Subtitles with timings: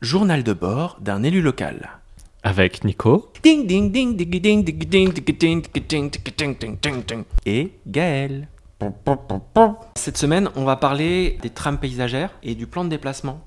[0.00, 1.90] Journal de bord d'un élu local.
[2.42, 3.32] Avec Nico.
[3.42, 7.72] Ding ding ding ding ding ding ding ding ding ding ding ding ding ding et
[7.86, 8.48] Gaël.
[9.96, 13.40] Cette semaine, on va parler des trams paysagères et du plan de déplacement.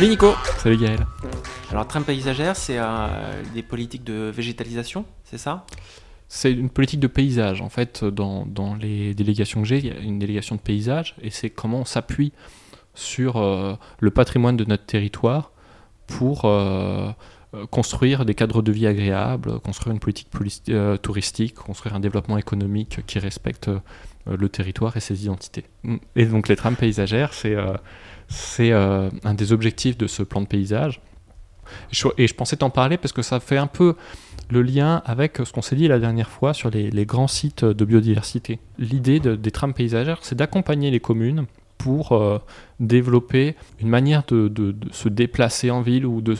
[0.00, 1.06] Salut Nico Salut Gaël.
[1.70, 5.66] Alors tram paysagère, c'est euh, des politiques de végétalisation, c'est ça?
[6.26, 7.60] C'est une politique de paysage.
[7.60, 11.16] En fait, dans, dans les délégations que j'ai, il y a une délégation de paysage
[11.20, 12.32] et c'est comment on s'appuie
[12.94, 15.52] sur euh, le patrimoine de notre territoire
[16.06, 17.10] pour euh,
[17.70, 22.38] construire des cadres de vie agréables, construire une politique poli- euh, touristique, construire un développement
[22.38, 23.80] économique qui respecte euh,
[24.26, 25.64] le territoire et ses identités.
[25.82, 25.96] Mm.
[26.16, 27.74] Et donc les trames paysagères, c'est euh,
[28.60, 31.00] euh, un des objectifs de ce plan de paysage.
[32.18, 33.94] Et je pensais t'en parler parce que ça fait un peu
[34.50, 37.84] le lien avec ce qu'on s'est dit la dernière fois sur les, grands sites de
[37.84, 38.58] biodiversité.
[38.78, 41.46] L'idée de- des trames paysagères, c'est d'accompagner les communes
[41.82, 42.38] pour euh,
[42.78, 46.36] développer une manière de, se déplacer en ville ou de,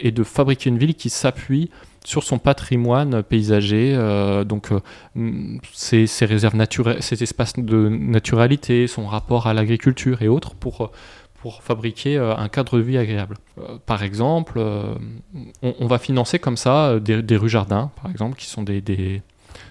[0.00, 1.70] et de fabriquer une ville qui s'appuie
[2.04, 9.06] sur son patrimoine paysager, euh, donc euh, ses, réserves naturelles, ses espaces de naturalité, son
[9.06, 10.90] rapport à l'agriculture et autres pour,
[11.34, 13.36] pour fabriquer un cadre de vie agréable.
[13.86, 14.60] Par exemple,
[15.62, 19.22] on, va financer comme ça des, des rues jardins, par exemple, qui sont des,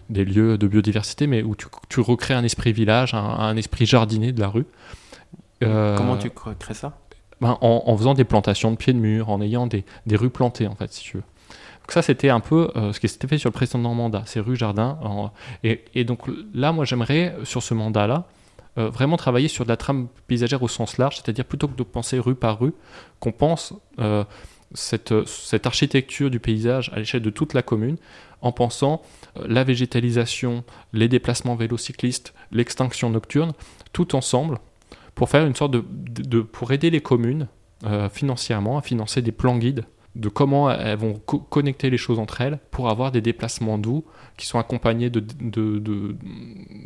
[0.10, 3.86] des lieux de biodiversité, mais où tu, tu recrées un esprit village, un, un esprit
[3.86, 4.66] jardinier de la rue.
[5.64, 6.98] Euh, Comment tu cr- crées ça?
[7.42, 10.30] ben, en, en faisant des plantations de pieds de mur, en ayant des, des rues
[10.30, 11.24] plantées, en fait, si tu veux.
[11.82, 14.40] Donc ça, c'était un peu euh, ce qui s'était fait sur le précédent mandat, ces
[14.40, 14.98] rues jardins.
[15.04, 15.32] en-
[15.64, 16.22] et, et donc
[16.54, 18.26] là, moi, j'aimerais, sur ce mandat-là,
[18.78, 21.84] euh, vraiment travailler sur de la trame paysagère au sens large, c'est-à-dire plutôt que de
[21.84, 22.74] penser rue par rue,
[23.20, 24.24] qu'on pense euh,
[24.74, 27.98] cette, cette architecture du paysage à l'échelle de toute la commune,
[28.42, 29.02] en pensant
[29.38, 33.54] euh, la végétalisation, les déplacements vélocyclistes, l'extinction nocturne,
[33.94, 34.60] tout ensemble,
[35.16, 37.48] pour faire une sorte de, pour aider les communes
[37.86, 39.86] euh, financièrement à financer des plans guides
[40.16, 44.06] de comment elles vont co- connecter les choses entre elles pour avoir des déplacements doux
[44.38, 45.24] qui sont accompagnés de-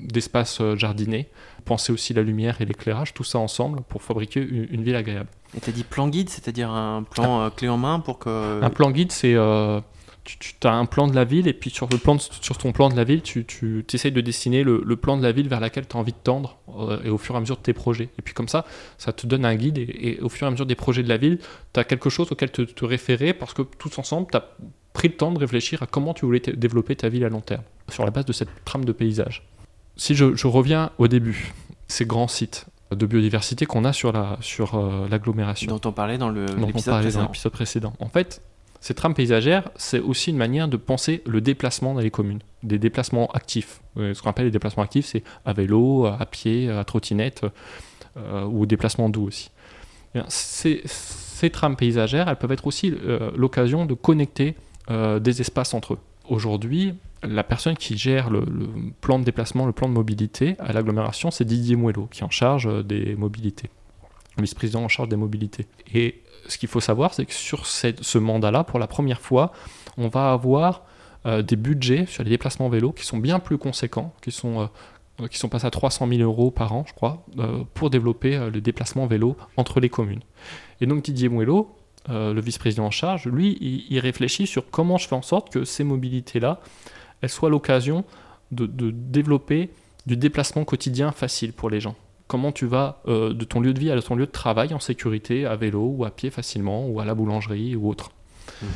[0.07, 1.29] d'espaces euh, jardinés.
[1.65, 5.29] Penser aussi la lumière et l'éclairage, tout ça ensemble pour fabriquer une, une ville agréable.
[5.55, 8.61] Et t'as dit plan guide, c'est-à-dire un plan euh, clé en main pour que...
[8.63, 9.79] Un plan guide, c'est euh,
[10.23, 12.71] tu, as un plan de la ville et puis sur, le plan de- sur ton
[12.73, 15.47] plan de la ville, tu, tu essayes de dessiner le, le plan de la ville
[15.49, 17.61] vers laquelle tu as envie de tendre euh, et au fur et à mesure de
[17.61, 18.09] tes projets.
[18.17, 18.65] Et puis comme ça,
[18.97, 21.09] ça te donne un guide et, et au fur et à mesure des projets de
[21.09, 21.39] la ville,
[21.73, 24.45] tu as quelque chose auquel te, te référer parce que tous ensemble, tu as
[24.93, 27.63] pris le temps de réfléchir à comment tu voulais développer ta ville à long terme
[27.89, 29.47] sur la base de cette trame de paysage.
[29.97, 31.53] Si je, je reviens au début,
[31.87, 36.17] ces grands sites de biodiversité qu'on a sur la sur euh, l'agglomération dont on parlait
[36.17, 37.23] dans le- dont on l'épisode dans précédent.
[37.23, 37.93] l'épisode précédent.
[37.99, 38.41] En fait,
[38.79, 42.77] ces trames paysagères, c'est aussi une manière de penser le déplacement dans les communes, des
[42.79, 43.81] déplacements actifs.
[43.97, 47.41] Euh, Ce qu'on appelle les déplacements actifs, c'est à vélo, à pied, à trottinette,
[48.17, 49.49] euh, ou déplacement doux aussi.
[50.13, 54.55] Bien, Ces, ces trames paysagères, elles peuvent être aussi euh, l'occasion de connecter
[55.19, 55.99] des espaces entre eux.
[56.29, 56.93] Aujourd'hui,
[57.23, 58.67] la personne qui gère le, le
[59.01, 62.29] plan de déplacement, le plan de mobilité à l'agglomération, c'est Didier Mouello, qui est en
[62.29, 63.69] charge euh, des mobilités,
[64.37, 65.67] vice-président en charge des mobilités.
[65.93, 69.51] Et ce qu'il faut savoir, c'est que sur ce mandat-là, pour la première fois,
[69.97, 70.83] on va avoir
[71.25, 74.69] euh, des budgets sur les déplacements vélo qui sont bien plus conséquents, qui sont,
[75.21, 77.25] euh, passés à 300 000 euros par an, je crois,
[77.73, 80.21] pour développer le déplacement vélo entre les communes.
[80.79, 81.75] Et donc Didier Mouello,
[82.07, 83.57] le vice-président en charge, lui,
[83.89, 86.61] il réfléchit sur comment je fais en sorte que ces mobilités-là,
[87.21, 88.03] elles soient l'occasion
[88.51, 89.69] de, de développer
[90.05, 91.95] du déplacement quotidien facile pour les gens.
[92.27, 94.79] Comment tu vas euh, de ton lieu de vie à ton lieu de travail en
[94.79, 98.11] sécurité, à vélo ou à pied facilement, ou à la boulangerie ou autre.
[98.61, 98.67] Mhm.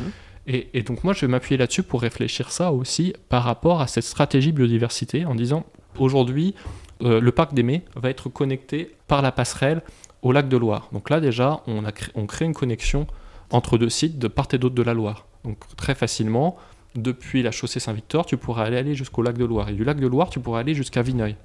[0.48, 3.88] Et, et donc moi, je vais m'appuyer là-dessus pour réfléchir ça aussi par rapport à
[3.88, 5.66] cette stratégie biodiversité en disant,
[6.00, 6.56] aujourd'hui,
[7.04, 9.82] euh, le parc d'Aimé va être connecté par la passerelle
[10.22, 10.90] au lac de Loire.
[10.94, 13.06] Donc là, déjà, on, a cré- on crée une connexion
[13.52, 15.28] entre deux sites de part et d'autre de la Loire.
[15.44, 16.58] Donc très facilement,
[16.96, 19.70] depuis la chaussée Saint-Victor, tu pourras aller, jusqu'au lac de Loire.
[19.70, 21.36] Et du lac de Loire, tu pourras aller jusqu'à Vineuil.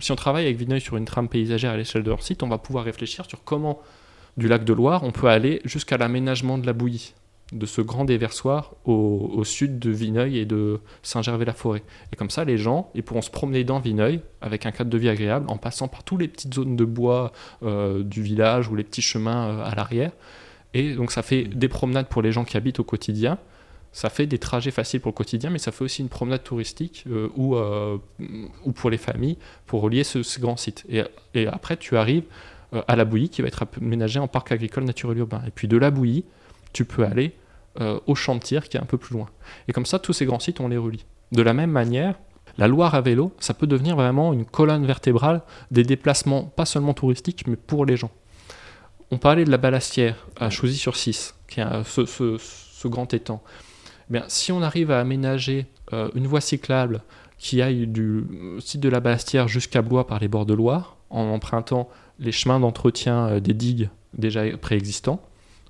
[0.00, 2.48] Si on travaille avec Vineuil sur une trame paysagère à l'échelle de leur site, on
[2.48, 3.80] va pouvoir réfléchir sur comment,
[4.36, 7.14] du lac de Loire, on peut aller jusqu'à l'aménagement de la bouillie,
[7.52, 11.82] de ce grand déversoir au, au sud de Vineuil et de Saint-Gervais-la-Forêt.
[12.12, 14.98] Et comme ça, les gens ils pourront se promener dans Vineuil avec un cadre de
[14.98, 17.32] vie agréable en passant par toutes les petites zones de bois
[17.62, 20.12] euh, du village ou les petits chemins euh, à l'arrière.
[20.72, 23.38] Et donc ça fait des promenades pour les gens qui habitent au quotidien.
[23.94, 27.04] Ça fait des trajets faciles pour le quotidien, mais ça fait aussi une promenade touristique
[27.08, 27.96] euh, ou, euh,
[28.64, 30.84] ou pour les familles pour relier ce, grand site.
[30.88, 32.24] Et, après, tu arrives
[32.74, 35.42] euh, à la bouillie qui va être aménagé en parc agricole naturel urbain.
[35.46, 36.24] Et puis de la bouillie,
[36.72, 37.36] tu peux aller
[38.06, 39.28] au tir qui est un peu plus loin.
[39.68, 41.04] Et comme ça, tous ces grands sites, on les relie.
[41.30, 42.16] De la même manière,
[42.58, 46.94] la Loire à vélo, ça peut devenir vraiment une colonne vertébrale des déplacements, pas seulement
[46.94, 48.10] touristiques, mais pour les gens.
[49.12, 53.42] On parlait de la Balastière à Chouzy-sur-Cisse, qui est ce, grand étang.
[54.28, 57.02] Si on arrive à aménager euh, une voie cyclable
[57.38, 58.24] qui aille du
[58.60, 62.60] site de la Balastière jusqu'à Blois par les bords de Loire, en empruntant les chemins
[62.60, 65.20] d'entretien euh, des digues déjà préexistants,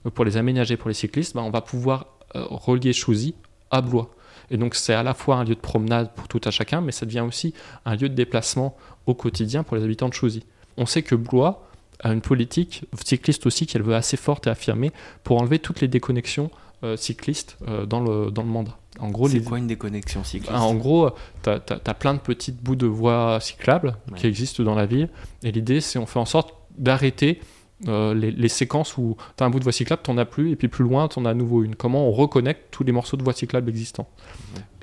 [0.07, 3.37] euh, pour les aménager pour les cyclistes, ben, on va pouvoir relier Chouzy
[3.71, 4.11] à Blois.
[4.51, 6.91] Et donc c'est à la fois un lieu de promenade pour tout à chacun, mais
[6.91, 7.55] ça devient aussi
[7.85, 8.77] un lieu de déplacement
[9.07, 10.45] au quotidien pour les habitants de Chouzy.
[10.77, 11.69] On sait que Blois
[12.01, 14.93] a une politique cycliste aussi qu'elle veut assez forte et affirmer
[15.23, 16.51] pour enlever toutes les déconnexions
[16.83, 18.79] euh, cyclistes euh, dans, le, dans le mandat.
[19.01, 21.11] En gros, c'est quoi une déconnexion cycliste ah, En gros,
[21.43, 25.09] tu as, plein de petites bouts de voies cyclables qui existent dans la ville.
[25.43, 27.41] Et l'idée, c'est on fait en sorte d'arrêter
[27.89, 30.53] euh, les, séquences où tu as un bout de voie cyclable, tu n'en as plus,
[30.53, 31.75] et puis plus loin, tu en as à nouveau une.
[31.75, 34.09] Comment on reconnecte tous les morceaux de voie cyclable existants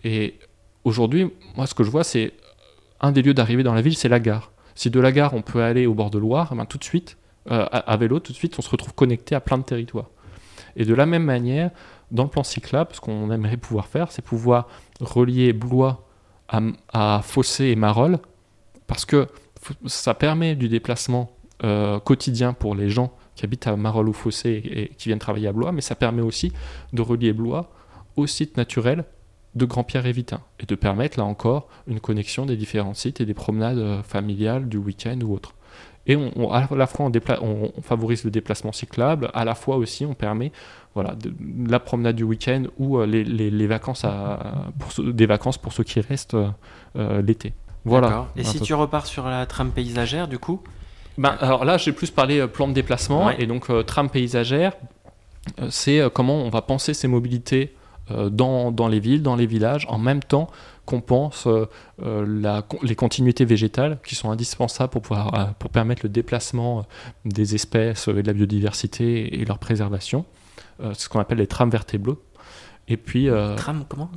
[0.03, 0.37] Et
[0.83, 2.33] aujourd'hui, moi, ce que je vois, c'est
[2.99, 4.51] un des lieux d'arrivée dans la ville, c'est la gare.
[4.75, 6.83] Si de la gare, on peut aller au bord de Loire, eh ben, tout de
[6.83, 7.17] suite,
[7.49, 10.09] euh, à, vélo, tout de suite, on se retrouve connecté à plein de territoires.
[10.75, 11.71] Et de la même manière,
[12.11, 14.67] dans le plan cyclable, ce qu'on aimerait pouvoir faire, c'est pouvoir
[14.99, 16.07] relier Blois
[16.47, 18.19] à, Fossé et Marolles,
[18.87, 19.27] parce que
[19.85, 21.31] ça permet du déplacement
[21.63, 25.47] euh, quotidien pour les gens qui habitent à Marolles ou Fossé et, qui viennent travailler
[25.47, 26.51] à Blois, mais ça permet aussi
[26.91, 27.69] de relier Blois
[28.17, 29.05] au site naturel
[29.55, 33.33] de Grand-Pierre et et de permettre là encore une connexion des différents sites et des
[33.33, 35.53] promenades euh, familiales du week-end ou autre.
[36.07, 40.05] Et on, à la fois on, on, favorise le déplacement cyclable, à la fois aussi
[40.05, 40.51] on permet
[40.95, 41.31] voilà, de,
[41.69, 45.83] la promenade du week-end ou euh, les, les, vacances à, pour, des vacances pour ceux
[45.83, 46.35] qui restent
[46.95, 47.53] l'été.
[47.85, 48.27] Voilà.
[48.35, 50.61] Et si tu repars sur la trame paysagère, du coup,
[51.17, 54.73] ben, alors là, j'ai plus parlé euh, plan de déplacement et donc euh, trame paysagère.
[55.59, 57.75] Euh, c'est comment on va penser ces mobilités
[58.29, 60.49] dans, dans, les villes, dans les villages, en même temps
[60.91, 61.47] qu'on pense
[61.99, 66.85] la, les continuités végétales qui sont indispensables pour, pouvoir, pour permettre le déplacement
[67.25, 70.25] des espèces et de la biodiversité et leur préservation.
[70.79, 72.17] c'est ce qu'on appelle les trames vertes et bleues.
[72.87, 74.09] Et puis, Tram, comment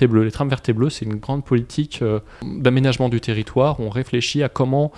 [0.00, 0.24] et bleues.
[0.24, 2.04] Les trames vertes et bleues, c'est une grande politique
[2.42, 3.80] d'aménagement du territoire.
[3.80, 4.92] on réfléchit à comment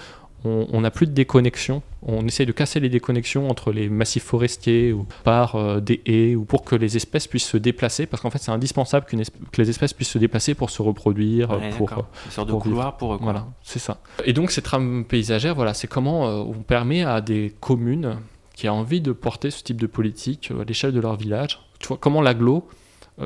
[0.44, 1.82] on n'a plus de déconnexion.
[2.02, 6.34] On essaye de casser les déconnexions entre les massifs forestiers ou par euh, des haies
[6.34, 9.16] ou pour que les espèces puissent se déplacer parce qu'en fait c'est indispensable que
[9.60, 11.48] les espèces puissent se déplacer pour se reproduire.
[11.76, 13.18] pour, une sorte de couloir pour.
[13.18, 14.00] Voilà, c'est ça.
[14.24, 18.16] Et donc ces trames paysagères, voilà, c'est comment euh, on permet à des communes
[18.54, 21.60] qui ont envie de porter ce type de politique euh, à l'échelle de leur village.
[21.78, 22.66] Tu vois, comment l'aglo,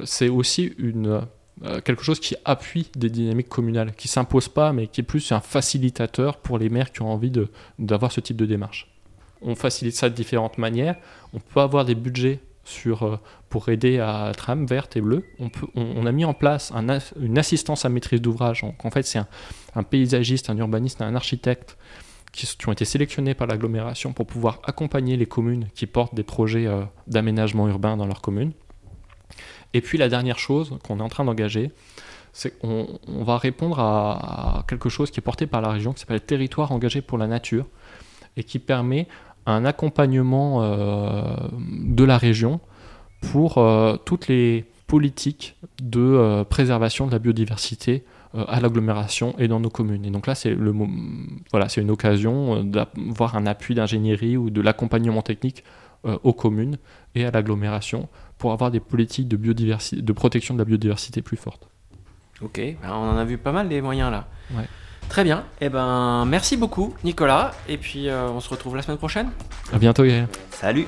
[0.04, 1.22] c'est aussi une
[1.62, 5.30] euh, quelque chose qui appuie des dynamiques communales, qui s'impose pas, mais qui est plus
[5.32, 7.32] un facilitateur pour les maires qui ont envie
[7.78, 8.90] d'avoir ce type de démarche.
[9.40, 10.96] On facilite ça de différentes manières.
[11.32, 15.24] On peut avoir des budgets sur, euh, pour aider à trame verte et bleue.
[15.74, 16.72] On, a mis en place
[17.20, 18.64] une assistance à maîtrise d'ouvrage.
[18.82, 19.20] En fait, c'est
[19.74, 21.76] un, paysagiste, un urbaniste, un architecte
[22.32, 26.66] qui, ont été sélectionnés par l'agglomération pour pouvoir accompagner les communes qui portent des projets
[26.66, 28.52] euh, d'aménagement urbain dans leur commune.
[29.74, 31.72] Et puis la dernière chose qu'on est en train d'engager,
[32.32, 36.00] c'est qu'on on va répondre à, quelque chose qui est porté par la région, qui
[36.00, 37.66] s'appelle Territoire engagé pour la nature,
[38.36, 39.08] et qui permet
[39.46, 41.36] un accompagnement euh,
[41.84, 42.60] de la région
[43.20, 48.04] pour euh, toutes les politiques de euh, préservation de la biodiversité
[48.48, 50.04] à l'agglomération et dans nos communes.
[50.04, 50.56] Et donc là, c'est
[51.52, 55.62] voilà, c'est une occasion d'avoir un appui d'ingénierie ou de l'accompagnement technique
[56.22, 56.76] aux communes
[57.14, 58.08] et à l'agglomération
[58.38, 61.68] pour avoir des politiques de, biodiversité, de protection de la biodiversité plus fortes.
[62.42, 64.28] Ok, ben, on en a vu pas mal les moyens là.
[65.08, 68.82] Très bien, et eh ben merci beaucoup Nicolas, et puis euh, on se retrouve la
[68.82, 69.30] semaine prochaine.
[69.72, 70.28] À bientôt Gaël.
[70.50, 70.86] Salut